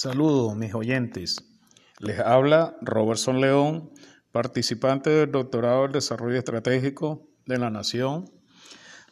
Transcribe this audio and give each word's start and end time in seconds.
Saludos, 0.00 0.54
mis 0.54 0.72
oyentes. 0.76 1.44
Les 1.98 2.20
habla 2.20 2.76
Robertson 2.82 3.40
León, 3.40 3.90
participante 4.30 5.10
del 5.10 5.32
Doctorado 5.32 5.82
del 5.82 5.90
Desarrollo 5.90 6.38
Estratégico 6.38 7.26
de 7.46 7.58
la 7.58 7.68
Nación. 7.68 8.30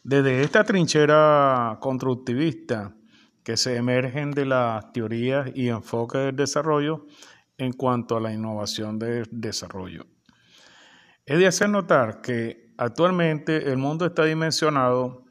Desde 0.05 0.43
esta 0.43 0.63
trinchera 0.63 1.77
constructivista 1.81 2.95
que 3.43 3.57
se 3.57 3.75
emergen 3.75 4.31
de 4.31 4.45
las 4.45 4.93
teorías 4.93 5.51
y 5.53 5.67
enfoques 5.67 6.21
del 6.21 6.37
desarrollo 6.37 7.05
en 7.57 7.73
cuanto 7.73 8.15
a 8.15 8.21
la 8.21 8.31
innovación 8.31 8.97
del 8.97 9.27
desarrollo. 9.29 10.05
Es 11.25 11.37
de 11.37 11.47
hacer 11.47 11.67
notar 11.67 12.21
que 12.21 12.71
actualmente 12.77 13.69
el 13.69 13.75
mundo 13.75 14.05
está 14.05 14.23
dimensionado 14.23 15.25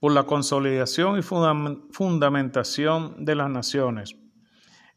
por 0.00 0.12
la 0.12 0.22
consolidación 0.22 1.18
y 1.18 1.22
fundamentación 1.22 3.26
de 3.26 3.34
las 3.34 3.50
naciones 3.50 4.16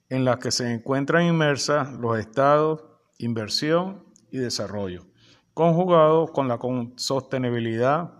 en 0.10 0.26
las 0.26 0.38
que 0.38 0.52
se 0.52 0.72
encuentran 0.72 1.26
inmersas 1.26 1.94
los 1.94 2.18
estados, 2.18 2.84
inversión 3.18 4.06
y 4.32 4.38
desarrollo, 4.38 5.06
conjugado 5.54 6.28
con 6.28 6.48
la 6.48 6.60
sostenibilidad 6.96 8.14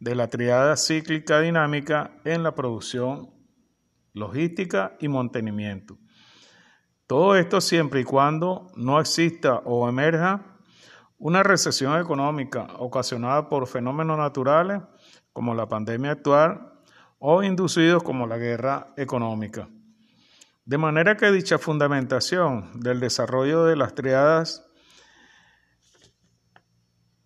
de 0.00 0.14
la 0.14 0.28
triada 0.28 0.76
cíclica 0.76 1.40
dinámica 1.40 2.12
en 2.24 2.42
la 2.42 2.54
producción, 2.54 3.30
logística 4.14 4.96
y 4.98 5.08
mantenimiento. 5.08 5.98
Todo 7.06 7.36
esto 7.36 7.60
siempre 7.60 8.00
y 8.00 8.04
cuando 8.04 8.68
no 8.76 9.00
exista 9.00 9.56
o 9.64 9.88
emerja 9.88 10.50
una 11.18 11.42
recesión 11.42 12.00
económica 12.00 12.68
ocasionada 12.78 13.48
por 13.48 13.66
fenómenos 13.66 14.16
naturales 14.16 14.80
como 15.32 15.54
la 15.54 15.68
pandemia 15.68 16.12
actual 16.12 16.72
o 17.18 17.42
inducidos 17.42 18.02
como 18.02 18.26
la 18.26 18.38
guerra 18.38 18.94
económica. 18.96 19.68
De 20.70 20.78
manera 20.78 21.16
que 21.16 21.32
dicha 21.32 21.58
fundamentación 21.58 22.78
del 22.78 23.00
desarrollo 23.00 23.64
de 23.64 23.74
las 23.74 23.96
triadas 23.96 24.70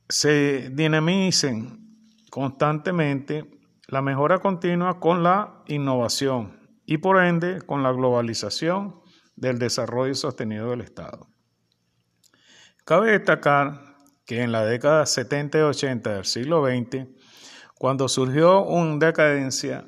se 0.08 0.70
dinamicen 0.72 1.94
constantemente 2.30 3.44
la 3.86 4.00
mejora 4.00 4.38
continua 4.38 4.98
con 4.98 5.22
la 5.22 5.62
innovación 5.66 6.58
y 6.86 6.96
por 6.96 7.22
ende 7.22 7.60
con 7.60 7.82
la 7.82 7.92
globalización 7.92 9.02
del 9.36 9.58
desarrollo 9.58 10.14
sostenido 10.14 10.70
del 10.70 10.80
Estado. 10.80 11.28
Cabe 12.86 13.10
destacar 13.10 13.78
que 14.24 14.40
en 14.40 14.52
la 14.52 14.64
década 14.64 15.04
70 15.04 15.58
y 15.58 15.60
80 15.60 16.14
del 16.14 16.24
siglo 16.24 16.64
XX, 16.64 17.08
cuando 17.74 18.08
surgió 18.08 18.62
una 18.62 19.04
decadencia 19.04 19.84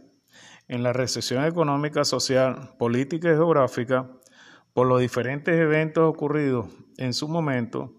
en 0.68 0.82
la 0.82 0.92
recesión 0.92 1.44
económica, 1.44 2.04
social, 2.04 2.74
política 2.78 3.28
y 3.28 3.34
geográfica 3.34 4.08
por 4.72 4.86
los 4.86 5.00
diferentes 5.00 5.54
eventos 5.54 6.04
ocurridos 6.04 6.66
en 6.98 7.14
su 7.14 7.28
momento 7.28 7.94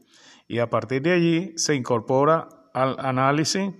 y 0.48 0.60
a 0.60 0.70
partir 0.70 1.02
de 1.02 1.14
allí 1.14 1.54
se 1.58 1.76
incorpora 1.76 2.50
al 2.74 2.96
análisis 3.00 3.74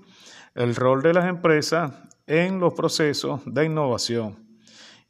el 0.56 0.76
rol 0.76 1.02
de 1.02 1.14
las 1.14 1.26
empresas 1.26 1.92
en 2.26 2.60
los 2.60 2.74
procesos 2.74 3.42
de 3.46 3.66
innovación 3.66 4.48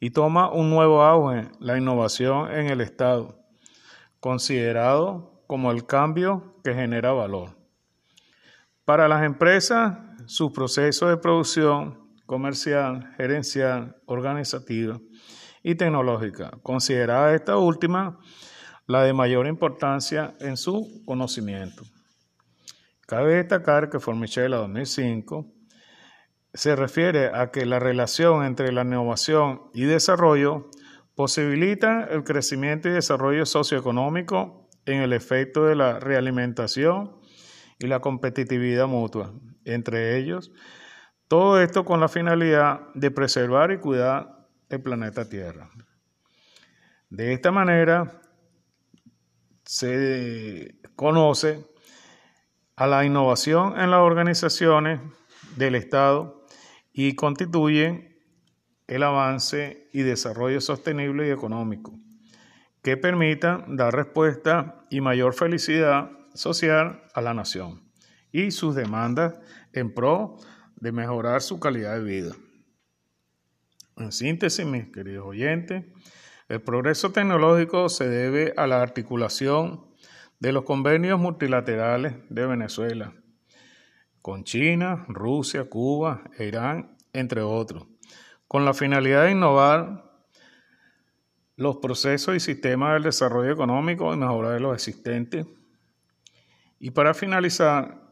y 0.00 0.10
toma 0.10 0.50
un 0.50 0.70
nuevo 0.70 1.02
auge 1.02 1.48
la 1.58 1.76
innovación 1.76 2.50
en 2.52 2.68
el 2.68 2.80
Estado, 2.80 3.36
considerado 4.20 5.42
como 5.46 5.72
el 5.72 5.86
cambio 5.86 6.54
que 6.62 6.74
genera 6.74 7.12
valor. 7.12 7.56
Para 8.84 9.08
las 9.08 9.24
empresas, 9.24 9.98
su 10.26 10.52
proceso 10.52 11.08
de 11.08 11.16
producción 11.16 12.07
comercial, 12.28 13.14
gerencial, 13.16 13.96
organizativa 14.04 15.00
y 15.62 15.76
tecnológica, 15.76 16.50
considerada 16.62 17.34
esta 17.34 17.56
última 17.56 18.18
la 18.86 19.02
de 19.02 19.14
mayor 19.14 19.46
importancia 19.46 20.34
en 20.38 20.58
su 20.58 21.02
conocimiento. 21.06 21.84
Cabe 23.06 23.36
destacar 23.36 23.88
que 23.88 23.98
Formichella 23.98 24.58
2005 24.58 25.46
se 26.52 26.76
refiere 26.76 27.30
a 27.32 27.50
que 27.50 27.64
la 27.64 27.78
relación 27.78 28.44
entre 28.44 28.72
la 28.72 28.82
innovación 28.82 29.62
y 29.72 29.84
desarrollo 29.84 30.68
posibilita 31.14 32.04
el 32.10 32.24
crecimiento 32.24 32.90
y 32.90 32.92
desarrollo 32.92 33.46
socioeconómico 33.46 34.68
en 34.84 35.00
el 35.00 35.14
efecto 35.14 35.64
de 35.64 35.76
la 35.76 35.98
realimentación 35.98 37.16
y 37.78 37.86
la 37.86 38.00
competitividad 38.00 38.86
mutua, 38.86 39.32
entre 39.64 40.18
ellos 40.18 40.52
todo 41.28 41.60
esto 41.60 41.84
con 41.84 42.00
la 42.00 42.08
finalidad 42.08 42.88
de 42.94 43.10
preservar 43.10 43.70
y 43.70 43.78
cuidar 43.78 44.48
el 44.70 44.82
planeta 44.82 45.28
Tierra. 45.28 45.70
De 47.10 47.32
esta 47.32 47.52
manera 47.52 48.20
se 49.64 50.76
conoce 50.96 51.64
a 52.76 52.86
la 52.86 53.04
innovación 53.04 53.78
en 53.78 53.90
las 53.90 54.00
organizaciones 54.00 55.00
del 55.56 55.74
Estado 55.74 56.46
y 56.92 57.14
constituyen 57.14 58.16
el 58.86 59.02
avance 59.02 59.88
y 59.92 60.02
desarrollo 60.02 60.60
sostenible 60.60 61.28
y 61.28 61.30
económico 61.30 61.98
que 62.82 62.96
permitan 62.96 63.76
dar 63.76 63.94
respuesta 63.94 64.86
y 64.88 65.00
mayor 65.00 65.34
felicidad 65.34 66.10
social 66.32 67.02
a 67.12 67.20
la 67.20 67.34
nación 67.34 67.82
y 68.32 68.50
sus 68.50 68.74
demandas 68.74 69.38
en 69.72 69.92
pro 69.92 70.38
de 70.80 70.92
mejorar 70.92 71.42
su 71.42 71.58
calidad 71.58 71.94
de 71.94 72.04
vida. 72.04 72.36
En 73.96 74.12
síntesis, 74.12 74.64
mis 74.64 74.92
queridos 74.92 75.26
oyentes, 75.26 75.84
el 76.48 76.62
progreso 76.62 77.10
tecnológico 77.10 77.88
se 77.88 78.08
debe 78.08 78.54
a 78.56 78.66
la 78.66 78.80
articulación 78.80 79.86
de 80.38 80.52
los 80.52 80.64
convenios 80.64 81.18
multilaterales 81.18 82.14
de 82.30 82.46
Venezuela 82.46 83.12
con 84.22 84.44
China, 84.44 85.04
Rusia, 85.08 85.64
Cuba 85.64 86.22
e 86.36 86.46
Irán, 86.46 86.96
entre 87.12 87.42
otros, 87.42 87.86
con 88.46 88.64
la 88.64 88.74
finalidad 88.74 89.24
de 89.24 89.32
innovar 89.32 90.04
los 91.56 91.78
procesos 91.78 92.36
y 92.36 92.40
sistemas 92.40 92.94
del 92.94 93.04
desarrollo 93.04 93.50
económico 93.52 94.12
y 94.12 94.16
mejorar 94.16 94.60
los 94.60 94.74
existentes. 94.74 95.46
Y 96.78 96.90
para 96.90 97.14
finalizar, 97.14 98.07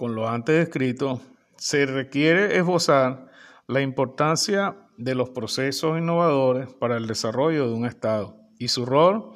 con 0.00 0.14
lo 0.14 0.30
antes 0.30 0.56
descrito, 0.56 1.20
se 1.56 1.84
requiere 1.84 2.56
esbozar 2.56 3.26
la 3.66 3.82
importancia 3.82 4.74
de 4.96 5.14
los 5.14 5.28
procesos 5.28 5.98
innovadores 5.98 6.72
para 6.72 6.96
el 6.96 7.06
desarrollo 7.06 7.68
de 7.68 7.74
un 7.74 7.84
Estado 7.84 8.34
y 8.58 8.68
su 8.68 8.86
rol 8.86 9.34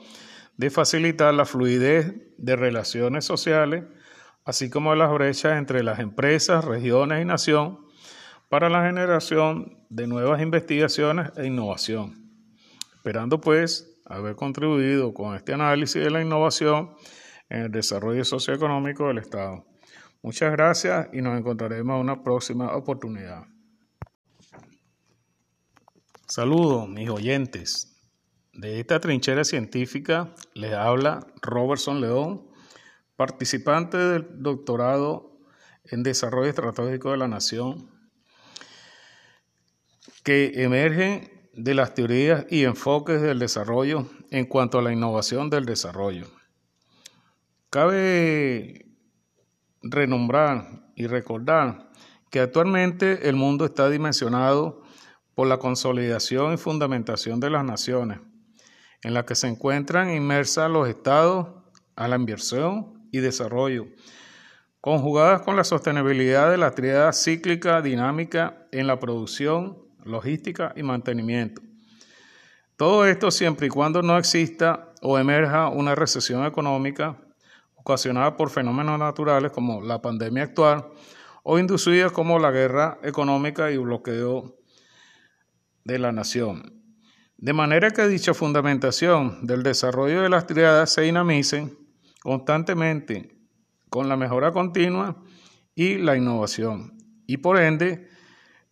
de 0.56 0.70
facilitar 0.70 1.34
la 1.34 1.44
fluidez 1.44 2.14
de 2.38 2.56
relaciones 2.56 3.26
sociales, 3.26 3.84
así 4.46 4.70
como 4.70 4.94
las 4.94 5.12
brechas 5.12 5.58
entre 5.58 5.82
las 5.82 5.98
empresas, 5.98 6.64
regiones 6.64 7.20
y 7.20 7.26
nación 7.26 7.80
para 8.48 8.70
la 8.70 8.86
generación 8.86 9.84
de 9.90 10.06
nuevas 10.06 10.40
investigaciones 10.40 11.30
e 11.36 11.44
innovación. 11.44 12.26
Esperando 12.94 13.38
pues 13.38 14.00
haber 14.06 14.34
contribuido 14.34 15.12
con 15.12 15.36
este 15.36 15.52
análisis 15.52 16.02
de 16.02 16.10
la 16.10 16.22
innovación 16.22 16.94
en 17.50 17.64
el 17.64 17.70
desarrollo 17.70 18.24
socioeconómico 18.24 19.08
del 19.08 19.18
Estado. 19.18 19.66
Muchas 20.24 20.52
gracias 20.52 21.08
y 21.12 21.20
nos 21.20 21.38
encontraremos 21.38 21.96
en 21.96 22.00
una 22.00 22.22
próxima 22.22 22.74
oportunidad. 22.74 23.44
Saludos, 26.26 26.88
mis 26.88 27.10
oyentes. 27.10 28.00
De 28.54 28.80
esta 28.80 29.00
trinchera 29.00 29.44
científica 29.44 30.34
les 30.54 30.72
habla 30.72 31.26
Robertson 31.42 32.00
León, 32.00 32.46
participante 33.16 33.98
del 33.98 34.42
doctorado 34.42 35.38
en 35.84 36.02
Desarrollo 36.02 36.48
Estratégico 36.48 37.10
de 37.10 37.18
la 37.18 37.28
Nación, 37.28 37.90
que 40.22 40.52
emerge 40.54 41.50
de 41.52 41.74
las 41.74 41.92
teorías 41.92 42.46
y 42.48 42.64
enfoques 42.64 43.20
del 43.20 43.40
desarrollo 43.40 44.08
en 44.30 44.46
cuanto 44.46 44.78
a 44.78 44.82
la 44.82 44.90
innovación 44.90 45.50
del 45.50 45.66
desarrollo. 45.66 46.28
Cabe 47.68 48.83
renombrar 49.84 50.84
y 50.96 51.06
recordar 51.06 51.90
que 52.30 52.40
actualmente 52.40 53.28
el 53.28 53.36
mundo 53.36 53.64
está 53.64 53.88
dimensionado 53.90 54.82
por 55.34 55.46
la 55.46 55.58
consolidación 55.58 56.54
y 56.54 56.56
fundamentación 56.56 57.38
de 57.38 57.50
las 57.50 57.64
naciones, 57.64 58.18
en 59.02 59.14
la 59.14 59.24
que 59.24 59.34
se 59.34 59.48
encuentran 59.48 60.10
inmersas 60.10 60.70
los 60.70 60.88
estados 60.88 61.48
a 61.96 62.08
la 62.08 62.16
inversión 62.16 63.06
y 63.12 63.18
desarrollo, 63.18 63.86
conjugadas 64.80 65.42
con 65.42 65.56
la 65.56 65.64
sostenibilidad 65.64 66.50
de 66.50 66.58
la 66.58 66.72
triada 66.72 67.12
cíclica 67.12 67.80
dinámica 67.82 68.66
en 68.72 68.86
la 68.86 68.98
producción, 68.98 69.78
logística 70.04 70.72
y 70.76 70.82
mantenimiento. 70.82 71.62
Todo 72.76 73.06
esto 73.06 73.30
siempre 73.30 73.68
y 73.68 73.70
cuando 73.70 74.02
no 74.02 74.18
exista 74.18 74.92
o 75.00 75.18
emerja 75.18 75.68
una 75.68 75.94
recesión 75.94 76.44
económica 76.44 77.23
ocasionada 77.84 78.36
por 78.36 78.48
fenómenos 78.48 78.98
naturales 78.98 79.52
como 79.52 79.82
la 79.82 80.00
pandemia 80.00 80.44
actual 80.44 80.86
o 81.42 81.58
inducidas 81.58 82.12
como 82.12 82.38
la 82.38 82.50
guerra 82.50 82.98
económica 83.02 83.70
y 83.70 83.76
bloqueo 83.76 84.56
de 85.84 85.98
la 85.98 86.10
nación. 86.10 86.82
De 87.36 87.52
manera 87.52 87.90
que 87.90 88.08
dicha 88.08 88.32
fundamentación 88.32 89.46
del 89.46 89.62
desarrollo 89.62 90.22
de 90.22 90.30
las 90.30 90.46
triadas 90.46 90.94
se 90.94 91.02
dinamice 91.02 91.76
constantemente 92.22 93.36
con 93.90 94.08
la 94.08 94.16
mejora 94.16 94.50
continua 94.50 95.22
y 95.74 95.98
la 95.98 96.16
innovación, 96.16 96.96
y 97.26 97.36
por 97.36 97.58
ende 97.58 98.08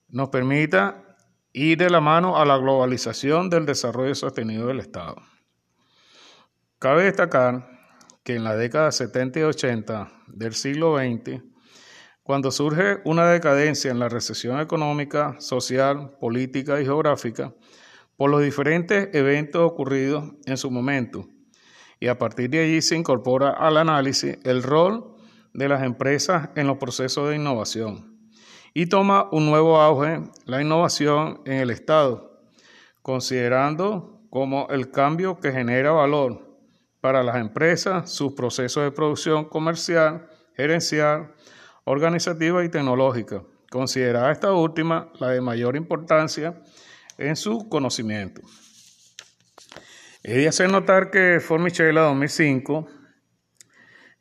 nos 0.09 0.31
permita 0.31 1.17
ir 1.53 1.76
de 1.76 1.91
la 1.91 2.00
mano 2.00 2.38
a 2.38 2.47
la 2.47 2.56
globalización 2.56 3.50
del 3.50 3.67
desarrollo 3.67 4.14
sostenido 4.14 4.69
del 4.69 4.81
Estado. 4.81 5.17
Cabe 6.79 7.05
destacar 7.05 7.81
que 8.24 8.34
en 8.36 8.44
la 8.44 8.56
década 8.56 8.92
70 8.92 9.40
y 9.40 9.42
80 9.42 10.12
del 10.28 10.54
siglo 10.54 10.96
XX, 10.96 11.42
cuando 12.22 12.50
surge 12.50 13.00
una 13.04 13.26
decadencia 13.26 13.90
en 13.90 13.98
la 13.98 14.08
recesión 14.08 14.60
económica, 14.60 15.36
social, 15.40 16.16
política 16.20 16.80
y 16.80 16.84
geográfica, 16.84 17.54
por 18.16 18.30
los 18.30 18.42
diferentes 18.42 19.08
eventos 19.12 19.62
ocurridos 19.62 20.32
en 20.46 20.56
su 20.56 20.70
momento, 20.70 21.26
y 21.98 22.08
a 22.08 22.19
partir 22.19 22.50
de 22.50 22.60
allí 22.60 22.82
se 22.82 22.96
incorpora 22.96 23.50
al 23.50 23.76
análisis 23.76 24.38
el 24.44 24.62
rol 24.62 25.16
de 25.52 25.68
las 25.68 25.82
empresas 25.82 26.50
en 26.56 26.66
los 26.66 26.78
procesos 26.78 27.28
de 27.28 27.36
innovación 27.36 28.12
y 28.75 28.86
toma 28.86 29.28
un 29.32 29.46
nuevo 29.46 29.80
auge 29.80 30.22
la 30.46 30.62
innovación 30.62 31.42
en 31.44 31.54
el 31.54 31.70
Estado, 31.70 32.40
considerando 33.02 34.22
como 34.30 34.66
el 34.70 34.90
cambio 34.90 35.40
que 35.40 35.52
genera 35.52 35.92
valor 35.92 36.51
para 37.02 37.25
las 37.25 37.37
empresas, 37.37 38.12
sus 38.12 38.32
procesos 38.32 38.84
de 38.84 38.93
producción 38.93 39.44
comercial, 39.44 40.28
gerencial, 40.56 41.34
organizativa 41.82 42.64
y 42.64 42.69
tecnológica, 42.69 43.43
considerada 43.70 44.31
esta 44.31 44.52
última 44.52 45.10
la 45.19 45.31
de 45.31 45.40
mayor 45.40 45.75
importancia 45.75 46.62
en 47.19 47.34
su 47.34 47.69
conocimiento. 47.69 48.40
Es 50.22 50.37
de 50.37 50.46
hacer 50.46 50.70
notar 50.70 51.10
que 51.10 51.40
Formichella 51.40 52.02
2005 52.02 52.87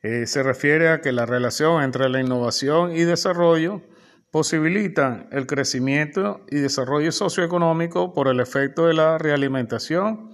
eh, 0.02 0.26
se 0.26 0.42
refiere 0.42 0.90
a 0.90 1.02
que 1.02 1.12
la 1.12 1.28
relación 1.28 1.84
entre 1.84 2.10
la 2.10 2.20
innovación 2.20 2.96
y 2.96 3.02
desarrollo 3.04 3.84
posibilita 4.32 5.28
el 5.32 5.46
crecimiento 5.46 6.42
y 6.50 6.56
desarrollo 6.56 7.12
socioeconómico 7.12 8.12
por 8.16 8.28
el 8.28 8.40
efecto 8.40 8.88
de 8.88 8.96
la 8.96 9.20
realimentación 9.20 10.32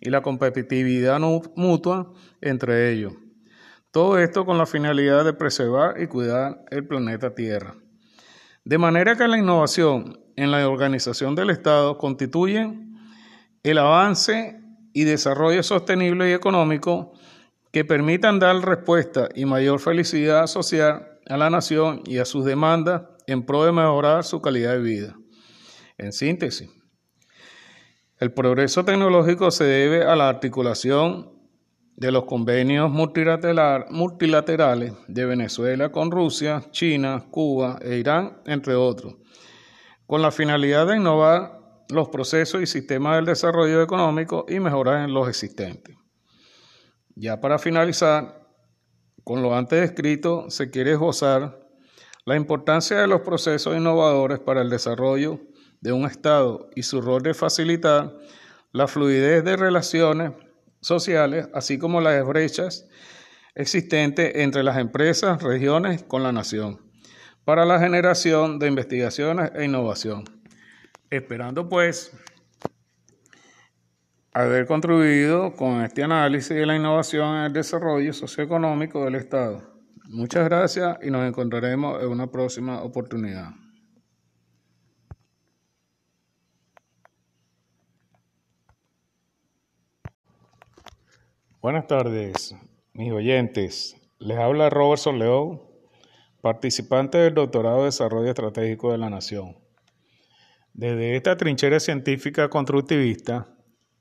y 0.00 0.10
la 0.10 0.22
competitividad 0.22 1.20
mutua 1.20 2.12
entre 2.40 2.92
ellos. 2.92 3.12
Todo 3.90 4.18
esto 4.18 4.46
con 4.46 4.56
la 4.56 4.66
finalidad 4.66 5.24
de 5.24 5.32
preservar 5.32 6.00
y 6.00 6.06
cuidar 6.06 6.64
el 6.70 6.86
planeta 6.86 7.34
Tierra. 7.34 7.74
De 8.64 8.78
manera 8.78 9.16
que 9.16 9.26
la 9.26 9.38
innovación 9.38 10.20
en 10.36 10.50
la 10.50 10.68
organización 10.68 11.34
del 11.34 11.50
Estado 11.50 11.98
constituye 11.98 12.72
el 13.62 13.78
avance 13.78 14.60
y 14.92 15.04
desarrollo 15.04 15.62
sostenible 15.62 16.30
y 16.30 16.32
económico 16.32 17.12
que 17.72 17.84
permitan 17.84 18.38
dar 18.38 18.56
respuesta 18.56 19.28
y 19.34 19.44
mayor 19.44 19.80
felicidad 19.80 20.46
social 20.46 21.06
a 21.28 21.36
la 21.36 21.50
nación 21.50 22.02
y 22.06 22.18
a 22.18 22.24
sus 22.24 22.44
demandas 22.44 23.02
en 23.26 23.44
pro 23.44 23.64
de 23.64 23.72
mejorar 23.72 24.24
su 24.24 24.40
calidad 24.40 24.72
de 24.72 24.80
vida. 24.80 25.16
En 25.98 26.12
síntesis, 26.12 26.70
el 28.20 28.32
progreso 28.32 28.84
tecnológico 28.84 29.50
se 29.50 29.64
debe 29.64 30.04
a 30.04 30.14
la 30.14 30.28
articulación 30.28 31.32
de 31.96 32.12
los 32.12 32.24
convenios 32.24 32.90
multilaterales 32.90 34.92
de 35.08 35.24
Venezuela 35.24 35.90
con 35.90 36.10
Rusia, 36.10 36.62
China, 36.70 37.28
Cuba 37.30 37.78
e 37.80 37.96
Irán, 37.96 38.42
entre 38.44 38.74
otros, 38.74 39.16
con 40.06 40.20
la 40.20 40.30
finalidad 40.30 40.86
de 40.86 40.98
innovar 40.98 41.60
los 41.88 42.10
procesos 42.10 42.60
y 42.60 42.66
sistemas 42.66 43.16
del 43.16 43.24
desarrollo 43.24 43.82
económico 43.82 44.44
y 44.48 44.60
mejorar 44.60 45.02
en 45.02 45.14
los 45.14 45.26
existentes. 45.26 45.96
Ya 47.14 47.40
para 47.40 47.58
finalizar, 47.58 48.46
con 49.24 49.42
lo 49.42 49.56
antes 49.56 49.80
descrito, 49.80 50.50
se 50.50 50.70
quiere 50.70 50.94
gozar 50.94 51.58
la 52.26 52.36
importancia 52.36 52.98
de 52.98 53.06
los 53.06 53.22
procesos 53.22 53.74
innovadores 53.74 54.40
para 54.40 54.60
el 54.60 54.68
desarrollo 54.68 55.40
de 55.80 55.92
un 55.92 56.04
Estado 56.04 56.68
y 56.74 56.82
su 56.82 57.00
rol 57.00 57.22
de 57.22 57.34
facilitar 57.34 58.16
la 58.72 58.86
fluidez 58.86 59.44
de 59.44 59.56
relaciones 59.56 60.32
sociales, 60.80 61.48
así 61.54 61.78
como 61.78 62.00
las 62.00 62.24
brechas 62.26 62.86
existentes 63.54 64.32
entre 64.36 64.62
las 64.62 64.78
empresas, 64.78 65.42
regiones 65.42 66.02
con 66.02 66.22
la 66.22 66.32
nación, 66.32 66.80
para 67.44 67.64
la 67.64 67.78
generación 67.80 68.58
de 68.58 68.68
investigaciones 68.68 69.50
e 69.54 69.64
innovación. 69.64 70.24
Esperando 71.10 71.68
pues 71.68 72.12
haber 74.32 74.66
contribuido 74.66 75.54
con 75.54 75.82
este 75.82 76.04
análisis 76.04 76.50
de 76.50 76.66
la 76.66 76.76
innovación 76.76 77.36
en 77.36 77.44
el 77.44 77.52
desarrollo 77.52 78.12
socioeconómico 78.12 79.04
del 79.04 79.16
Estado. 79.16 79.62
Muchas 80.08 80.44
gracias 80.44 80.98
y 81.02 81.10
nos 81.10 81.26
encontraremos 81.26 82.02
en 82.02 82.08
una 82.08 82.30
próxima 82.30 82.82
oportunidad. 82.82 83.50
Buenas 91.62 91.88
tardes, 91.88 92.54
mis 92.94 93.12
oyentes. 93.12 93.94
Les 94.18 94.38
habla 94.38 94.70
Robertson 94.70 95.18
León, 95.18 95.60
participante 96.40 97.18
del 97.18 97.34
Doctorado 97.34 97.80
de 97.80 97.84
Desarrollo 97.84 98.30
Estratégico 98.30 98.92
de 98.92 98.96
la 98.96 99.10
Nación. 99.10 99.58
Desde 100.72 101.16
esta 101.16 101.36
trinchera 101.36 101.78
científica 101.78 102.48
constructivista, 102.48 103.46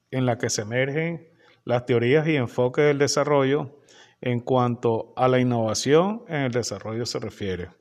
en 0.09 0.25
la 0.25 0.37
que 0.37 0.49
se 0.49 0.61
emergen 0.61 1.27
las 1.65 1.85
teorías 1.85 2.25
y 2.29 2.37
enfoques 2.37 2.85
del 2.85 2.97
desarrollo 2.97 3.81
en 4.21 4.39
cuanto 4.39 5.11
a 5.17 5.27
la 5.27 5.39
innovación 5.39 6.23
en 6.29 6.43
el 6.43 6.53
desarrollo 6.53 7.05
se 7.05 7.19
refiere. 7.19 7.71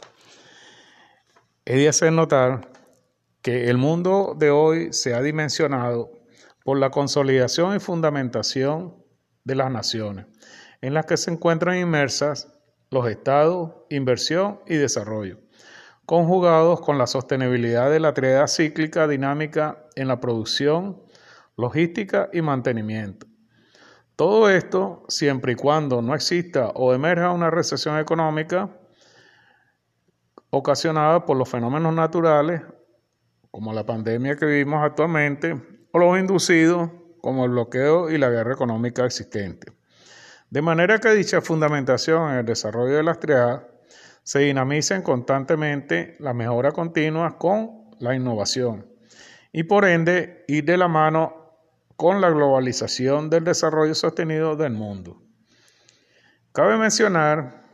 He 1.64 1.76
de 1.76 1.88
hacer 1.88 2.12
notar 2.12 2.72
que 3.42 3.70
el 3.70 3.78
mundo 3.78 4.34
de 4.36 4.50
hoy 4.50 4.92
se 4.92 5.14
ha 5.14 5.22
dimensionado 5.22 6.10
por 6.64 6.80
la 6.80 6.90
consolidación 6.90 7.76
y 7.76 7.78
fundamentación 7.78 9.06
de 9.44 9.54
las 9.54 9.70
naciones, 9.70 10.26
en 10.80 10.94
las 10.94 11.06
que 11.06 11.16
se 11.16 11.30
encuentran 11.30 11.78
inmersas 11.78 12.52
los 12.90 13.08
estados, 13.08 13.72
inversión 13.90 14.60
y 14.66 14.76
desarrollo, 14.76 15.38
conjugados 16.06 16.80
con 16.80 16.98
la 16.98 17.06
sostenibilidad 17.06 17.90
de 17.90 18.00
la 18.00 18.14
triada 18.14 18.48
cíclica 18.48 19.06
dinámica 19.06 19.84
en 19.94 20.08
la 20.08 20.20
producción, 20.20 21.02
logística 21.56 22.30
y 22.32 22.40
mantenimiento. 22.40 23.26
Todo 24.16 24.48
esto 24.48 25.04
siempre 25.08 25.52
y 25.52 25.54
cuando 25.54 26.02
no 26.02 26.14
exista 26.14 26.68
o 26.68 26.92
emerja 26.92 27.30
una 27.30 27.50
recesión 27.50 27.98
económica 27.98 28.70
ocasionada 30.50 31.24
por 31.24 31.36
los 31.36 31.48
fenómenos 31.48 31.94
naturales, 31.94 32.62
como 33.50 33.72
la 33.72 33.84
pandemia 33.84 34.36
que 34.36 34.46
vivimos 34.46 34.82
actualmente, 34.82 35.60
o 35.92 35.98
los 35.98 36.18
inducidos 36.18 36.90
como 37.28 37.44
el 37.44 37.50
bloqueo 37.50 38.08
y 38.08 38.16
la 38.16 38.30
guerra 38.30 38.54
económica 38.54 39.04
existente. 39.04 39.70
De 40.48 40.62
manera 40.62 40.98
que 40.98 41.10
dicha 41.10 41.42
fundamentación 41.42 42.30
en 42.30 42.38
el 42.38 42.46
desarrollo 42.46 42.96
de 42.96 43.02
las 43.02 43.20
triadas 43.20 43.64
se 44.22 44.38
dinamicen 44.38 45.02
constantemente 45.02 46.16
la 46.20 46.32
mejora 46.32 46.72
continua 46.72 47.36
con 47.36 47.90
la 47.98 48.14
innovación 48.14 48.86
y 49.52 49.64
por 49.64 49.84
ende 49.84 50.46
ir 50.48 50.64
de 50.64 50.78
la 50.78 50.88
mano 50.88 51.52
con 51.96 52.22
la 52.22 52.30
globalización 52.30 53.28
del 53.28 53.44
desarrollo 53.44 53.94
sostenido 53.94 54.56
del 54.56 54.72
mundo. 54.72 55.20
Cabe 56.52 56.78
mencionar 56.78 57.64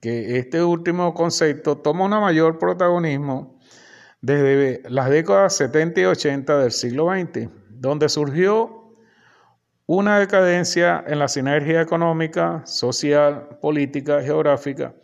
que 0.00 0.36
este 0.36 0.64
último 0.64 1.14
concepto 1.14 1.78
toma 1.78 2.06
un 2.06 2.10
mayor 2.10 2.58
protagonismo 2.58 3.60
desde 4.20 4.82
las 4.90 5.10
décadas 5.10 5.54
70 5.58 6.00
y 6.00 6.04
80 6.06 6.58
del 6.58 6.72
siglo 6.72 7.06
XX, 7.08 7.50
donde 7.70 8.08
surgió 8.08 8.75
una 9.86 10.18
decadencia 10.18 11.04
en 11.06 11.20
la 11.20 11.28
sinergia 11.28 11.80
económica, 11.80 12.62
social, 12.66 13.58
política, 13.60 14.20
geográfica, 14.20 14.94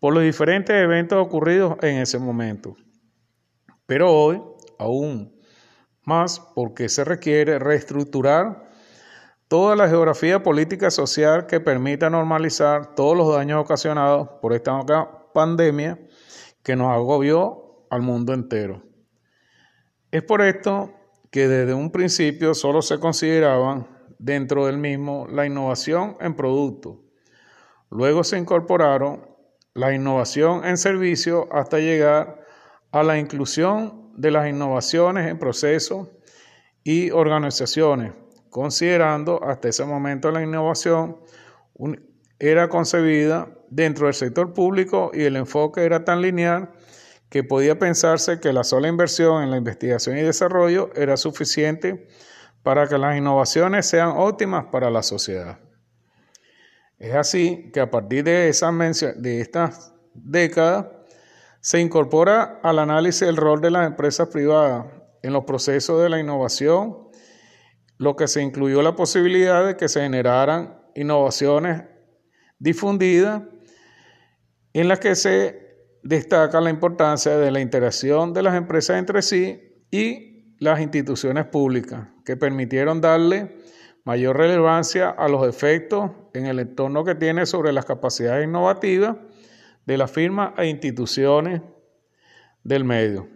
por 0.00 0.12
los 0.12 0.22
diferentes 0.22 0.76
eventos 0.76 1.18
ocurridos 1.18 1.76
en 1.82 1.96
ese 1.96 2.18
momento. 2.18 2.76
Pero 3.86 4.12
hoy, 4.12 4.42
aún 4.78 5.34
más, 6.04 6.40
porque 6.54 6.90
se 6.90 7.04
requiere 7.04 7.58
reestructurar 7.58 8.68
toda 9.48 9.74
la 9.76 9.88
geografía 9.88 10.42
política 10.42 10.90
social 10.90 11.46
que 11.46 11.60
permita 11.60 12.10
normalizar 12.10 12.94
todos 12.94 13.16
los 13.16 13.34
daños 13.34 13.62
ocasionados 13.62 14.28
por 14.42 14.52
esta 14.52 14.78
pandemia 15.32 15.98
que 16.62 16.76
nos 16.76 16.92
agobió 16.92 17.86
al 17.90 18.02
mundo 18.02 18.34
entero. 18.34 18.82
Es 20.10 20.22
por 20.22 20.42
esto 20.42 20.92
que 21.30 21.48
desde 21.48 21.72
un 21.72 21.90
principio 21.90 22.54
solo 22.54 22.82
se 22.82 22.98
consideraban 22.98 23.97
dentro 24.18 24.66
del 24.66 24.78
mismo 24.78 25.26
la 25.28 25.46
innovación 25.46 26.16
en 26.20 26.34
producto. 26.34 27.00
Luego 27.90 28.24
se 28.24 28.38
incorporaron 28.38 29.26
la 29.74 29.94
innovación 29.94 30.64
en 30.64 30.76
servicio 30.76 31.48
hasta 31.52 31.78
llegar 31.78 32.44
a 32.90 33.02
la 33.02 33.18
inclusión 33.18 34.12
de 34.16 34.30
las 34.30 34.48
innovaciones 34.48 35.28
en 35.28 35.38
procesos 35.38 36.08
y 36.82 37.10
organizaciones, 37.10 38.12
considerando 38.50 39.42
hasta 39.44 39.68
ese 39.68 39.84
momento 39.84 40.30
la 40.30 40.42
innovación 40.42 41.18
era 42.38 42.68
concebida 42.68 43.48
dentro 43.70 44.06
del 44.06 44.14
sector 44.14 44.52
público 44.52 45.10
y 45.14 45.24
el 45.24 45.36
enfoque 45.36 45.84
era 45.84 46.04
tan 46.04 46.22
lineal 46.22 46.70
que 47.28 47.44
podía 47.44 47.78
pensarse 47.78 48.40
que 48.40 48.52
la 48.52 48.64
sola 48.64 48.88
inversión 48.88 49.42
en 49.42 49.50
la 49.50 49.58
investigación 49.58 50.16
y 50.16 50.22
desarrollo 50.22 50.90
era 50.94 51.16
suficiente 51.16 52.08
para 52.62 52.86
que 52.88 52.98
las 52.98 53.16
innovaciones 53.16 53.86
sean 53.86 54.10
óptimas 54.16 54.66
para 54.66 54.90
la 54.90 55.02
sociedad. 55.02 55.58
Es 56.98 57.14
así 57.14 57.70
que 57.72 57.80
a 57.80 57.90
partir 57.90 58.24
de, 58.24 58.52
de 59.16 59.40
estas 59.40 59.94
décadas 60.14 60.86
se 61.60 61.80
incorpora 61.80 62.60
al 62.62 62.78
análisis 62.78 63.22
el 63.22 63.36
rol 63.36 63.60
de 63.60 63.70
las 63.70 63.86
empresas 63.86 64.28
privadas 64.28 64.86
en 65.22 65.32
los 65.32 65.44
procesos 65.44 66.02
de 66.02 66.08
la 66.08 66.18
innovación, 66.18 67.08
lo 67.98 68.16
que 68.16 68.28
se 68.28 68.42
incluyó 68.42 68.82
la 68.82 68.96
posibilidad 68.96 69.66
de 69.66 69.76
que 69.76 69.88
se 69.88 70.00
generaran 70.00 70.80
innovaciones 70.94 71.84
difundidas 72.58 73.42
en 74.72 74.88
las 74.88 74.98
que 75.00 75.14
se 75.14 75.68
destaca 76.02 76.60
la 76.60 76.70
importancia 76.70 77.36
de 77.36 77.50
la 77.50 77.60
interacción 77.60 78.32
de 78.32 78.42
las 78.42 78.54
empresas 78.54 78.98
entre 78.98 79.22
sí 79.22 79.84
y 79.90 80.37
las 80.58 80.80
instituciones 80.80 81.46
públicas, 81.46 82.08
que 82.24 82.36
permitieron 82.36 83.00
darle 83.00 83.56
mayor 84.04 84.36
relevancia 84.36 85.10
a 85.10 85.28
los 85.28 85.46
efectos 85.46 86.10
en 86.34 86.46
el 86.46 86.58
entorno 86.58 87.04
que 87.04 87.14
tiene 87.14 87.46
sobre 87.46 87.72
las 87.72 87.84
capacidades 87.84 88.46
innovativas 88.46 89.16
de 89.84 89.98
las 89.98 90.10
firmas 90.10 90.52
e 90.58 90.66
instituciones 90.66 91.62
del 92.64 92.84
medio. 92.84 93.28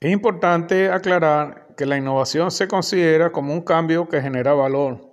Es 0.00 0.10
importante 0.12 0.90
aclarar 0.90 1.74
que 1.76 1.86
la 1.86 1.96
innovación 1.96 2.50
se 2.50 2.68
considera 2.68 3.30
como 3.30 3.52
un 3.52 3.62
cambio 3.62 4.08
que 4.08 4.20
genera 4.20 4.52
valor, 4.52 5.10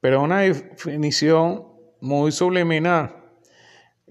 pero 0.00 0.18
es 0.18 0.22
una 0.22 0.40
definición 0.40 1.66
muy 2.00 2.32
subliminal, 2.32 3.16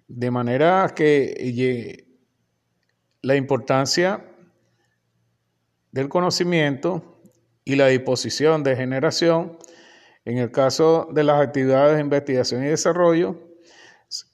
de 0.08 0.32
manera 0.32 0.92
que 0.96 2.08
la 3.22 3.36
importancia 3.36 4.31
del 5.92 6.10
conocimiento 6.10 7.20
y 7.64 7.76
la 7.76 7.88
disposición 7.88 8.64
de 8.64 8.76
generación, 8.76 9.58
en 10.26 10.38
el 10.38 10.52
caso 10.52 11.08
de 11.12 11.24
las 11.24 11.42
actividades 11.42 11.96
de 11.96 12.02
investigación 12.02 12.64
y 12.64 12.68
desarrollo, 12.68 13.38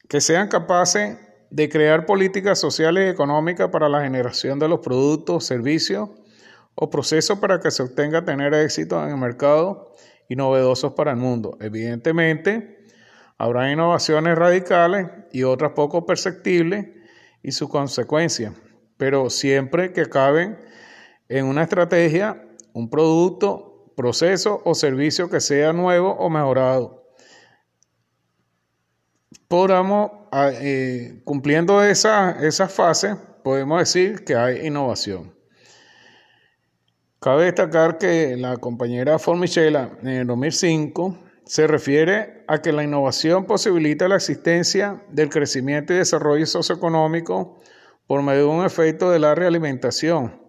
que 0.07 0.21
sean 0.21 0.47
capaces 0.47 1.17
de 1.49 1.69
crear 1.69 2.05
políticas 2.05 2.59
sociales 2.59 3.07
y 3.07 3.09
económicas 3.09 3.69
para 3.69 3.89
la 3.89 4.01
generación 4.01 4.59
de 4.59 4.67
los 4.67 4.79
productos, 4.79 5.45
servicios 5.45 6.09
o 6.75 6.89
procesos 6.89 7.39
para 7.39 7.59
que 7.59 7.71
se 7.71 7.83
obtenga 7.83 8.25
tener 8.25 8.53
éxito 8.53 9.01
en 9.03 9.09
el 9.09 9.17
mercado 9.17 9.93
y 10.27 10.35
novedosos 10.35 10.93
para 10.93 11.11
el 11.11 11.17
mundo. 11.17 11.57
Evidentemente, 11.61 12.85
habrá 13.37 13.71
innovaciones 13.71 14.37
radicales 14.37 15.07
y 15.31 15.43
otras 15.43 15.71
poco 15.71 16.05
perceptibles 16.05 16.87
y 17.41 17.51
sus 17.51 17.69
consecuencias, 17.69 18.53
pero 18.97 19.29
siempre 19.29 19.93
que 19.93 20.07
caben 20.07 20.57
en 21.29 21.45
una 21.45 21.63
estrategia, 21.63 22.47
un 22.73 22.89
producto, 22.89 23.91
proceso 23.95 24.61
o 24.63 24.75
servicio 24.75 25.29
que 25.29 25.41
sea 25.41 25.73
nuevo 25.73 26.11
o 26.11 26.29
mejorado. 26.29 27.03
Podamos, 29.47 30.11
eh, 30.33 31.21
cumpliendo 31.23 31.83
esa, 31.83 32.45
esa 32.45 32.67
fase, 32.67 33.15
podemos 33.43 33.79
decir 33.79 34.23
que 34.23 34.35
hay 34.35 34.67
innovación. 34.67 35.35
Cabe 37.19 37.45
destacar 37.45 37.97
que 37.97 38.37
la 38.37 38.57
compañera 38.57 39.17
Formichella 39.17 39.97
en 40.01 40.09
el 40.09 40.27
2005 40.27 41.17
se 41.45 41.65
refiere 41.65 42.43
a 42.47 42.61
que 42.61 42.71
la 42.71 42.83
innovación 42.83 43.45
posibilita 43.45 44.07
la 44.07 44.17
existencia 44.17 45.03
del 45.09 45.29
crecimiento 45.29 45.93
y 45.93 45.97
desarrollo 45.97 46.45
socioeconómico 46.45 47.59
por 48.05 48.21
medio 48.21 48.41
de 48.41 48.59
un 48.59 48.65
efecto 48.65 49.09
de 49.09 49.19
la 49.19 49.33
realimentación 49.33 50.46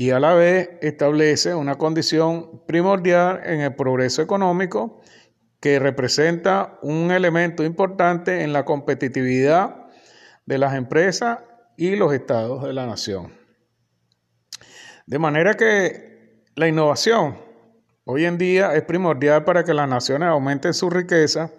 y 0.00 0.12
a 0.12 0.18
la 0.18 0.32
vez 0.32 0.70
establece 0.80 1.54
una 1.54 1.74
condición 1.74 2.62
primordial 2.66 3.42
en 3.44 3.60
el 3.60 3.74
progreso 3.74 4.22
económico 4.22 5.02
que 5.60 5.78
representa 5.78 6.78
un 6.80 7.10
elemento 7.10 7.64
importante 7.64 8.42
en 8.42 8.54
la 8.54 8.64
competitividad 8.64 9.88
de 10.46 10.56
las 10.56 10.72
empresas 10.72 11.40
y 11.76 11.96
los 11.96 12.14
estados 12.14 12.62
de 12.64 12.72
la 12.72 12.86
nación. 12.86 13.34
De 15.04 15.18
manera 15.18 15.52
que 15.52 16.46
la 16.54 16.66
innovación 16.66 17.36
hoy 18.04 18.24
en 18.24 18.38
día 18.38 18.74
es 18.74 18.84
primordial 18.84 19.44
para 19.44 19.64
que 19.64 19.74
las 19.74 19.86
naciones 19.86 20.30
aumenten 20.30 20.72
su 20.72 20.88
riqueza 20.88 21.52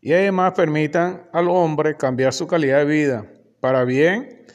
y 0.00 0.12
además 0.12 0.52
permitan 0.52 1.28
al 1.32 1.48
hombre 1.48 1.96
cambiar 1.96 2.32
su 2.34 2.46
calidad 2.46 2.78
de 2.78 2.84
vida 2.84 3.26
para 3.58 3.82
bien 3.82 4.46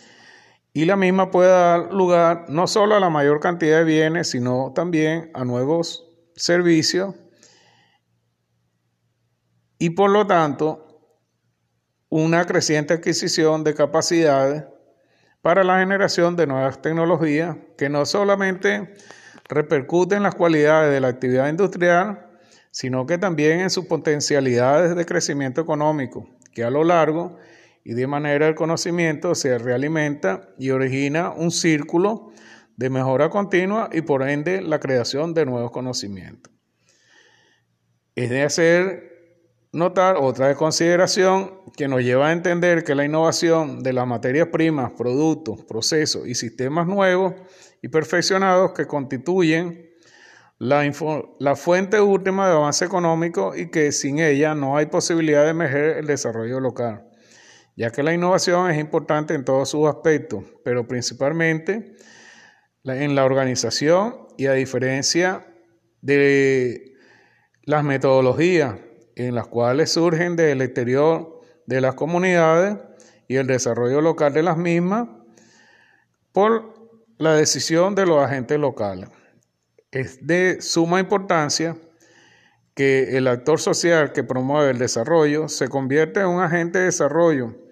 y 0.75 0.83
la 0.83 0.97
misma 0.97 1.31
puede 1.31 1.51
dar 1.51 1.93
lugar 1.93 2.47
no 2.49 2.67
solo 2.67 2.95
a 2.95 2.99
la 2.99 3.09
mayor 3.09 3.39
cantidad 3.39 3.77
de 3.77 3.85
bienes, 3.85 4.31
sino 4.31 4.73
también 4.75 5.31
a 5.33 5.45
nuevos 5.45 6.05
servicios. 6.35 7.15
Y 9.79 9.91
por 9.91 10.09
lo 10.09 10.27
tanto 10.27 10.85
una 12.09 12.43
creciente 12.43 12.93
adquisición 12.93 13.63
de 13.63 13.73
capacidades 13.73 14.65
para 15.41 15.63
la 15.63 15.79
generación 15.79 16.35
de 16.35 16.45
nuevas 16.45 16.81
tecnologías 16.81 17.55
que 17.77 17.87
no 17.87 18.05
solamente 18.05 18.95
repercuten 19.47 20.17
en 20.17 20.23
las 20.23 20.35
cualidades 20.35 20.91
de 20.91 20.99
la 20.99 21.07
actividad 21.07 21.47
industrial, 21.47 22.27
sino 22.71 23.05
que 23.05 23.17
también 23.17 23.61
en 23.61 23.69
sus 23.69 23.85
potencialidades 23.85 24.93
de 24.93 25.05
crecimiento 25.05 25.61
económico, 25.61 26.27
que 26.51 26.65
a 26.65 26.69
lo 26.69 26.83
largo 26.83 27.37
y 27.87 27.93
de 27.93 28.07
manera 28.07 28.47
el 28.47 28.55
conocimiento 28.55 29.35
se 29.35 29.59
realimenta 29.59 30.49
y 30.57 30.71
origina 30.71 31.31
un 31.31 31.51
círculo 31.51 32.31
de 32.75 32.89
mejora 32.89 33.29
continua 33.29 33.89
y 33.93 34.01
por 34.01 34.27
ende 34.27 34.61
la 34.61 34.79
creación 34.79 35.35
de 35.35 35.45
nuevos 35.45 35.69
conocimientos. 35.69 36.51
Es 38.15 38.31
de 38.31 38.41
hacer 38.41 39.67
notar 39.71 40.17
otra 40.17 40.55
consideración 40.55 41.61
que 41.77 41.87
nos 41.87 42.01
lleva 42.01 42.29
a 42.29 42.31
entender 42.31 42.83
que 42.83 42.95
la 42.95 43.05
innovación 43.05 43.83
de 43.83 43.93
las 43.93 44.07
materias 44.07 44.47
primas, 44.47 44.93
productos, 44.97 45.63
procesos 45.65 46.27
y 46.27 46.33
sistemas 46.33 46.87
nuevos 46.87 47.35
y 47.83 47.89
perfeccionados 47.89 48.71
que 48.71 48.87
constituyen 48.87 49.91
la, 50.57 50.91
la, 51.39 51.55
fuente 51.55 52.01
última 52.01 52.47
de 52.47 52.55
avance 52.55 52.83
económico 52.83 53.55
y 53.55 53.69
que 53.69 53.91
sin 53.91 54.17
ella 54.17 54.55
no 54.55 54.75
hay 54.75 54.87
posibilidad 54.87 55.43
de 55.43 55.51
emerger 55.51 55.97
el 55.97 56.07
desarrollo 56.07 56.59
local 56.59 57.05
ya 57.75 57.91
que 57.91 58.03
la 58.03 58.13
innovación 58.13 58.71
es 58.71 58.79
importante 58.79 59.33
en 59.33 59.43
todos 59.43 59.69
sus 59.69 59.87
aspectos, 59.87 60.43
pero 60.63 60.87
principalmente 60.87 61.95
en 62.83 63.15
la 63.15 63.25
organización 63.25 64.27
y 64.37 64.45
a 64.45 64.53
diferencia 64.53 65.45
de 66.01 66.93
las 67.63 67.83
metodologías 67.83 68.75
en 69.15 69.35
las 69.35 69.47
cuales 69.47 69.91
surgen 69.91 70.35
del 70.35 70.61
exterior 70.61 71.41
de 71.65 71.81
las 71.81 71.95
comunidades 71.95 72.77
y 73.27 73.37
el 73.37 73.47
desarrollo 73.47 74.01
local 74.01 74.33
de 74.33 74.43
las 74.43 74.57
mismas 74.57 75.07
por 76.31 76.73
la 77.17 77.33
decisión 77.35 77.95
de 77.95 78.05
los 78.05 78.23
agentes 78.23 78.59
locales. 78.59 79.09
Es 79.91 80.25
de 80.25 80.61
suma 80.61 80.99
importancia 80.99 81.77
que 82.75 83.17
el 83.17 83.27
actor 83.27 83.59
social 83.59 84.11
que 84.11 84.23
promueve 84.23 84.71
el 84.71 84.77
desarrollo 84.77 85.47
se 85.47 85.69
convierta 85.69 86.21
en 86.21 86.27
un 86.27 86.43
agente 86.43 86.79
de 86.79 86.85
desarrollo 86.85 87.64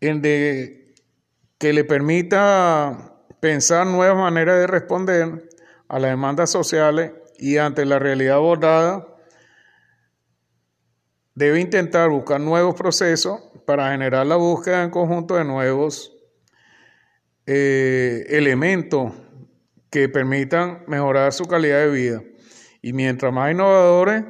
en 0.00 0.22
de 0.22 0.94
que 1.58 1.72
le 1.72 1.84
permita 1.84 3.16
pensar 3.40 3.86
nuevas 3.86 4.16
maneras 4.16 4.58
de 4.58 4.66
responder 4.66 5.48
a 5.88 5.98
las 5.98 6.10
demandas 6.10 6.50
sociales 6.50 7.12
y 7.38 7.56
ante 7.56 7.84
la 7.84 7.98
realidad 7.98 8.36
abordada, 8.36 9.06
debe 11.34 11.60
intentar 11.60 12.10
buscar 12.10 12.40
nuevos 12.40 12.74
procesos 12.74 13.40
para 13.66 13.92
generar 13.92 14.26
la 14.26 14.36
búsqueda 14.36 14.82
en 14.82 14.90
conjunto 14.90 15.36
de 15.36 15.44
nuevos 15.44 16.12
eh, 17.46 18.26
elementos 18.28 19.12
que 19.90 20.08
permitan 20.08 20.84
mejorar 20.86 21.32
su 21.32 21.44
calidad 21.44 21.80
de 21.80 21.90
vida. 21.90 22.22
Y 22.82 22.92
mientras 22.92 23.32
más 23.32 23.52
innovadores, 23.52 24.24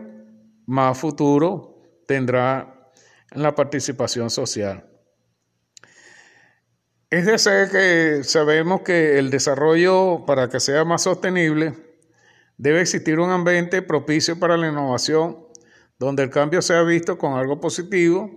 más 0.66 0.98
futuro 0.98 1.82
tendrá 2.06 2.90
en 3.30 3.42
la 3.42 3.54
participación 3.54 4.30
social. 4.30 4.89
Es 7.10 7.26
de 7.26 7.38
ser 7.38 7.70
que 7.70 8.22
sabemos 8.22 8.82
que 8.82 9.18
el 9.18 9.30
desarrollo, 9.30 10.24
para 10.26 10.48
que 10.48 10.60
sea 10.60 10.84
más 10.84 11.02
sostenible, 11.02 11.74
debe 12.56 12.80
existir 12.80 13.18
un 13.18 13.30
ambiente 13.30 13.82
propicio 13.82 14.38
para 14.38 14.56
la 14.56 14.68
innovación, 14.68 15.44
donde 15.98 16.22
el 16.22 16.30
cambio 16.30 16.62
sea 16.62 16.82
visto 16.82 17.18
con 17.18 17.36
algo 17.36 17.60
positivo 17.60 18.30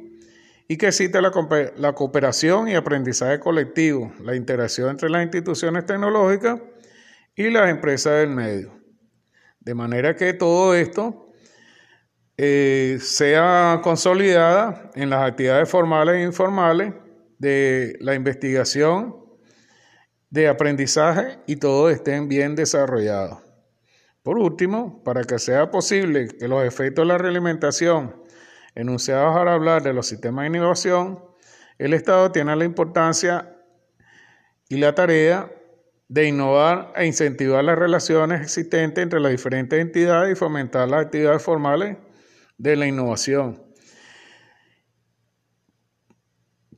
y 0.68 0.77
que 0.77 0.88
exista 0.88 1.22
la, 1.22 1.32
la 1.77 1.94
cooperación 1.94 2.68
y 2.68 2.74
aprendizaje 2.74 3.39
colectivo, 3.39 4.12
la 4.24 4.36
interacción 4.36 4.89
entre 4.89 5.12
las 5.12 5.22
instituciones 5.22 5.86
tecnológicas 5.86 6.60
y 7.36 7.51
las 7.51 7.70
empresas 7.70 8.22
del 8.22 8.32
medio. 8.32 8.74
De 9.60 9.75
manera 9.75 10.15
que 10.15 10.34
todo 10.34 10.74
esto 10.74 11.32
eh, 12.38 12.98
sea 13.00 13.82
consolidada 13.84 14.89
en 14.96 15.12
las 15.12 15.30
actividades 15.30 15.70
formales 15.70 16.15
e 16.15 16.24
informales 16.24 16.94
de 17.40 17.98
la 18.00 18.16
investigación, 18.16 19.16
de 20.30 20.48
aprendizaje 20.48 21.40
y 21.46 21.58
todo 21.58 21.90
estén 21.90 22.28
bien 22.28 22.56
desarrollados. 22.56 23.40
Por 24.24 24.38
último, 24.40 25.04
para 25.04 25.24
que 25.24 25.38
sea 25.38 25.70
posible 25.70 26.28
que 26.28 26.48
los 26.48 26.63
efectos 26.63 27.04
de 27.04 27.08
la 27.08 27.18
realimentación 27.18 28.16
enunciados 28.74 29.36
al 29.36 29.48
hablar 29.48 29.84
de 29.84 29.94
los 29.94 30.08
sistemas 30.08 30.44
de 30.44 30.58
innovación, 30.58 31.24
el 31.78 31.94
Estado 31.94 32.32
tiene 32.32 32.56
la 32.56 32.66
importancia 32.66 33.58
y 34.70 34.78
la 34.78 34.96
tarea 34.96 35.52
de 36.08 36.28
innovar 36.28 36.94
e 36.96 37.06
incentivar 37.06 37.63
las 37.63 37.78
relaciones 37.78 38.42
existentes 38.42 39.04
entre 39.04 39.20
las 39.20 39.32
diferentes 39.32 39.80
entidades 39.80 40.32
y 40.32 40.36
fomentar 40.36 40.88
las 40.88 41.06
actividades 41.06 41.42
formales 41.42 41.98
de 42.58 42.75
la 42.75 42.88
innovación 42.88 43.62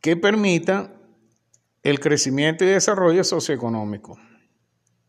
que 0.06 0.16
permitan 0.16 0.94
el 1.82 2.00
crecimiento 2.00 2.64
y 2.64 2.68
desarrollo 2.68 3.24
socioeconómico. 3.24 4.20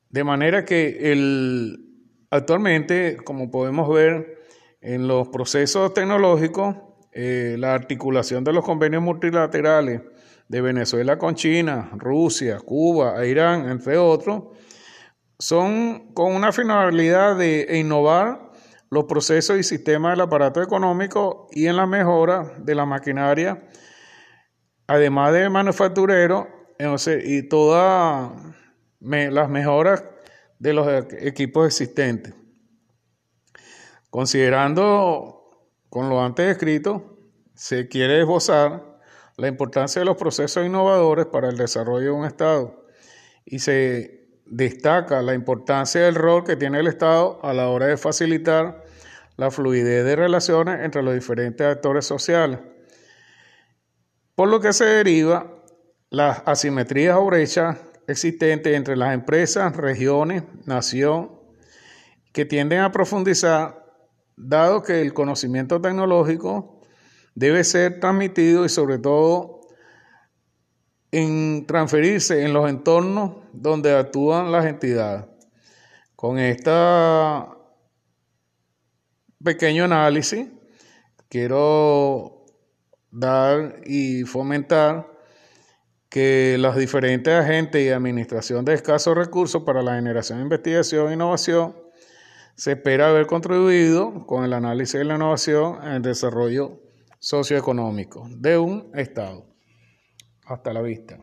De 0.09 0.25
manera 0.25 0.65
que 0.65 1.13
el, 1.13 2.09
actualmente, 2.31 3.19
como 3.23 3.51
podemos 3.51 3.93
ver 3.93 4.39
en 4.81 5.07
los 5.07 5.29
procesos 5.29 5.93
tecnológicos, 5.93 6.77
eh, 7.13 7.57
la 7.59 7.75
articulación 7.75 8.43
de 8.43 8.55
los 8.55 8.65
convenios 8.65 9.03
multilaterales 9.03 10.01
de 10.49 10.61
Venezuela 10.63 11.19
con 11.19 11.35
China, 11.35 11.91
Rusia, 11.99 12.59
Cuba, 12.61 13.23
Irán, 13.27 13.69
entre 13.69 13.99
otros, 13.99 14.45
son 15.39 16.15
con 16.15 16.35
una 16.35 16.53
finalidad 16.53 17.37
de 17.37 17.79
innovar 17.79 18.51
los 18.89 19.05
procesos 19.05 19.59
y 19.59 19.63
sistemas 19.63 20.13
del 20.13 20.23
aparato 20.23 20.63
económico 20.63 21.49
y 21.53 21.67
en 21.67 21.77
la 21.77 21.85
mejora 21.85 22.55
de 22.61 22.75
la 22.75 22.87
maquinaria, 22.87 23.63
además 24.87 25.33
de 25.33 25.49
manufacturero, 25.49 26.49
y 27.25 27.43
todas 27.49 28.33
las 29.01 29.49
mejoras 29.49 30.05
de 30.59 30.73
los 30.73 30.89
equipos 31.21 31.67
existentes. 31.67 32.35
Considerando 34.11 35.71
con 35.89 36.09
lo 36.09 36.23
antes 36.23 36.51
escrito, 36.51 37.19
se 37.55 37.89
quiere 37.89 38.21
esbozar 38.21 38.99
la 39.37 39.49
importancia 39.49 40.01
de 40.01 40.07
los 40.07 40.17
procesos 40.17 40.65
innovadores 40.65 41.27
para 41.27 41.49
el 41.49 41.57
desarrollo 41.57 42.07
de 42.07 42.11
un 42.11 42.25
Estado 42.25 42.87
y 43.45 43.59
se 43.59 44.29
destaca 44.47 45.23
la 45.23 45.35
importancia 45.35 46.03
del 46.03 46.15
rol 46.15 46.45
que 46.45 46.57
tiene 46.57 46.81
el 46.81 46.87
Estado 46.87 47.39
a 47.43 47.53
la 47.53 47.69
hora 47.69 47.87
de 47.87 47.97
facilitar 47.97 48.85
la 49.37 49.51
fluidez 49.51 50.05
de 50.05 50.17
relaciones 50.17 50.81
entre 50.81 51.03
los 51.03 51.15
diferentes 51.15 51.67
actores 51.67 52.07
sociales, 52.07 52.61
por 54.37 54.49
lo 54.49 54.61
que 54.61 54.73
se 54.73 54.85
deriva 54.85 55.51
las 56.11 56.43
asimetrías 56.47 57.17
o 57.17 57.25
brechas 57.25 57.79
existentes 58.07 58.77
entre 58.77 58.97
las 58.97 59.13
empresas, 59.13 59.75
regiones, 59.75 60.45
nación, 60.67 61.33
que 62.33 62.45
tienden 62.45 62.81
a 62.81 62.93
profundizar, 62.93 63.83
dado 64.37 64.83
que 64.83 65.01
el 65.01 65.15
conocimiento 65.15 65.81
tecnológico 65.81 66.83
debe 67.35 67.65
ser 67.65 67.99
transmitido 67.99 68.65
y 68.65 68.69
sobre 68.69 68.99
todo 68.99 69.63
transferirse 71.67 72.45
en 72.45 72.53
los 72.53 72.69
entornos 72.69 73.37
donde 73.55 73.97
actúan 73.97 74.53
las 74.53 74.67
entidades. 74.67 75.25
Con 76.15 76.39
este 76.39 76.71
pequeño 79.43 79.85
análisis 79.85 80.47
quiero 81.31 82.36
dar 83.11 83.81
y 83.85 84.25
fomentar 84.25 85.07
que 86.09 86.57
los 86.59 86.77
diferentes 86.77 87.35
agentes 87.35 87.85
y 87.85 87.91
administración 87.91 88.65
de 88.65 88.75
escasos 88.75 89.17
recursos 89.17 89.63
para 89.65 89.83
la 89.83 89.97
generación 89.97 90.39
de 90.39 90.45
investigación 90.45 91.11
e 91.11 91.15
innovación 91.15 91.77
se 92.55 92.73
espera 92.73 93.11
haber 93.11 93.27
contribuido 93.27 94.27
con 94.27 94.45
el 94.45 94.53
análisis 94.55 94.95
de 94.95 95.05
la 95.05 95.17
innovación 95.17 95.79
en 95.83 95.93
el 95.93 96.03
desarrollo 96.03 96.81
socioeconómico 97.19 98.27
de 98.31 98.57
un 98.57 98.91
Estado. 98.95 99.47
Hasta 100.47 100.73
la 100.73 100.81
vista. 100.81 101.19